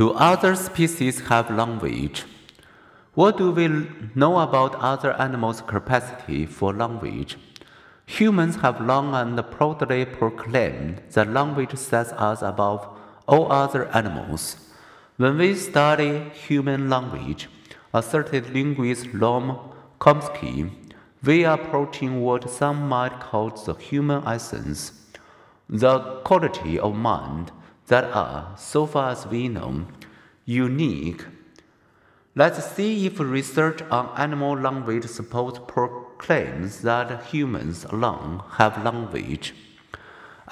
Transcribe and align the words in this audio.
Do 0.00 0.12
other 0.12 0.56
species 0.56 1.20
have 1.28 1.50
language? 1.50 2.24
What 3.12 3.36
do 3.36 3.50
we 3.50 3.68
know 4.14 4.38
about 4.38 4.74
other 4.76 5.12
animals' 5.20 5.60
capacity 5.60 6.46
for 6.46 6.72
language? 6.72 7.36
Humans 8.06 8.56
have 8.62 8.80
long 8.80 9.14
and 9.14 9.36
proudly 9.50 10.06
proclaimed 10.06 11.02
that 11.10 11.28
language 11.28 11.76
sets 11.76 12.12
us 12.12 12.40
above 12.40 12.88
all 13.28 13.52
other 13.52 13.88
animals. 13.88 14.56
When 15.18 15.36
we 15.36 15.54
study 15.54 16.30
human 16.30 16.88
language, 16.88 17.50
asserted 17.92 18.54
linguist 18.54 19.08
Noam 19.08 19.74
Chomsky, 20.00 20.70
we 21.22 21.44
are 21.44 21.60
approaching 21.60 22.22
what 22.22 22.48
some 22.48 22.88
might 22.88 23.20
call 23.20 23.50
the 23.50 23.74
human 23.74 24.26
essence, 24.26 24.92
the 25.68 25.98
quality 26.24 26.78
of 26.78 26.94
mind 26.94 27.52
that 27.90 28.04
are, 28.04 28.56
so 28.56 28.86
far 28.86 29.10
as 29.10 29.26
we 29.26 29.46
know, 29.46 29.86
unique 30.46 31.24
Let's 32.36 32.64
see 32.64 33.06
if 33.06 33.18
research 33.18 33.82
on 33.90 34.08
animal 34.16 34.56
language 34.56 35.04
suppose 35.06 35.58
proclaims 35.66 36.82
that 36.82 37.24
humans 37.24 37.84
alone 37.86 38.44
have 38.52 38.84
language. 38.84 39.52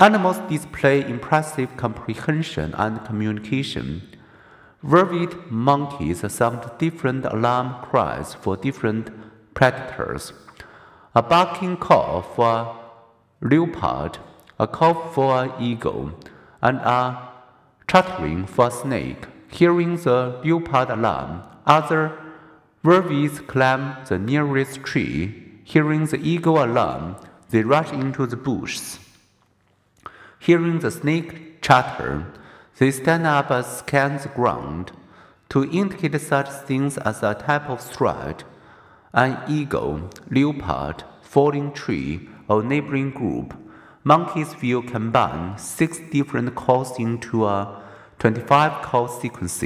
Animals 0.00 0.38
display 0.50 1.00
impressive 1.00 1.76
comprehension 1.76 2.74
and 2.74 3.04
communication. 3.04 4.02
Vervet 4.82 5.52
monkeys 5.52 6.24
sound 6.32 6.68
different 6.78 7.24
alarm 7.26 7.76
cries 7.84 8.34
for 8.34 8.56
different 8.56 9.10
predators. 9.54 10.32
A 11.14 11.22
barking 11.22 11.76
call 11.76 12.22
for 12.22 12.50
a 12.50 12.76
leopard, 13.40 14.18
a 14.58 14.66
call 14.66 14.94
for 15.12 15.44
an 15.44 15.52
eagle, 15.62 16.10
and 16.60 16.78
a 16.78 17.27
chattering 17.88 18.46
for 18.46 18.68
a 18.68 18.70
snake. 18.70 19.26
Hearing 19.50 19.96
the 19.96 20.40
leopard 20.44 20.90
alarm, 20.90 21.42
other 21.66 22.18
vervets 22.84 23.44
climb 23.46 23.96
the 24.06 24.18
nearest 24.18 24.84
tree. 24.84 25.44
Hearing 25.64 26.04
the 26.06 26.18
eagle 26.18 26.62
alarm, 26.62 27.16
they 27.50 27.62
rush 27.62 27.92
into 27.92 28.26
the 28.26 28.36
bushes. 28.36 28.98
Hearing 30.38 30.80
the 30.80 30.90
snake 30.90 31.62
chatter, 31.62 32.26
they 32.78 32.90
stand 32.90 33.26
up 33.26 33.50
and 33.50 33.64
scan 33.64 34.18
the 34.18 34.28
ground. 34.28 34.92
To 35.48 35.64
indicate 35.70 36.20
such 36.20 36.50
things 36.50 36.98
as 36.98 37.22
a 37.22 37.34
type 37.34 37.70
of 37.70 37.80
threat, 37.80 38.44
an 39.14 39.38
eagle, 39.48 40.10
leopard, 40.30 41.04
falling 41.22 41.72
tree, 41.72 42.28
or 42.48 42.62
neighboring 42.62 43.10
group, 43.10 43.54
monkeys 44.08 44.56
will 44.62 44.82
combine 44.82 45.58
six 45.58 45.98
different 46.10 46.54
calls 46.54 46.98
into 46.98 47.44
a 47.46 47.82
25 48.18 48.80
call 48.80 49.06
sequence. 49.06 49.62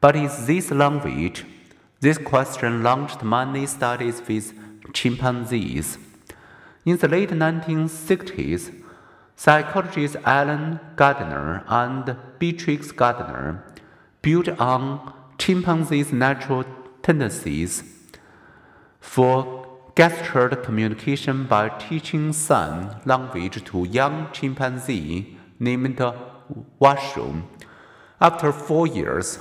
But 0.00 0.14
is 0.14 0.46
this 0.46 0.70
language? 0.70 1.44
This 2.00 2.16
question 2.16 2.84
launched 2.84 3.24
many 3.24 3.66
studies 3.66 4.22
with 4.28 4.54
chimpanzees. 4.92 5.98
In 6.84 6.96
the 6.96 7.08
late 7.08 7.30
1960s, 7.30 8.72
psychologists 9.34 10.16
Alan 10.24 10.78
Gardner 10.94 11.64
and 11.66 12.16
Beatrix 12.38 12.92
Gardner 12.92 13.64
built 14.22 14.48
on 14.60 15.12
chimpanzees' 15.38 16.12
natural 16.12 16.64
tendencies 17.02 17.82
for 19.00 19.65
gestured 19.96 20.62
communication 20.62 21.42
by 21.44 21.70
teaching 21.70 22.30
sign 22.30 23.00
language 23.06 23.64
to 23.64 23.88
young 23.88 24.28
chimpanzee 24.30 25.38
named 25.58 25.98
Washoe. 26.78 27.42
After 28.20 28.52
four 28.52 28.86
years, 28.86 29.38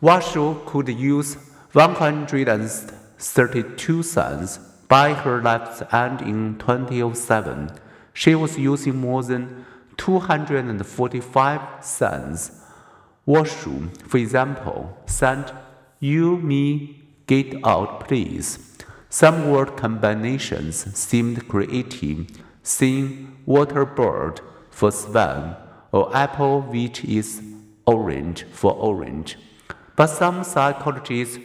Washoe 0.00 0.54
could 0.64 0.88
use 0.88 1.36
132 1.72 4.02
signs 4.04 4.58
by 4.86 5.12
her 5.12 5.42
life's 5.42 5.82
end 5.92 6.22
in 6.22 6.56
2007. 6.58 7.72
She 8.12 8.36
was 8.36 8.58
using 8.58 8.96
more 8.96 9.24
than 9.24 9.66
245 9.96 11.84
signs. 11.84 12.52
Washoe, 13.26 13.88
for 14.06 14.18
example, 14.18 14.96
said, 15.06 15.50
You, 15.98 16.36
me, 16.36 17.02
get 17.26 17.56
out, 17.64 18.06
please. 18.06 18.69
Some 19.12 19.50
word 19.50 19.76
combinations 19.76 20.96
seemed 20.96 21.48
creative, 21.48 22.28
saying 22.62 23.36
water 23.44 23.84
bird 23.84 24.40
for 24.70 24.92
swan, 24.92 25.56
or 25.90 26.16
apple 26.16 26.60
which 26.62 27.04
is 27.04 27.42
orange 27.86 28.44
for 28.52 28.72
orange. 28.72 29.36
But 29.96 30.06
some 30.06 30.44
psychologists 30.44 31.40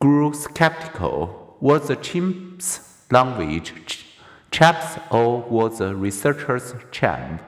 grew 0.00 0.32
skeptical. 0.32 1.58
Was 1.60 1.88
the 1.88 1.96
chimp's 1.96 3.04
language 3.10 3.74
chaps 4.50 4.98
or 5.10 5.42
was 5.42 5.76
the 5.76 5.94
researcher's 5.94 6.74
champ? 6.90 7.42